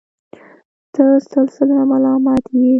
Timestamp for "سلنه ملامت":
1.55-2.43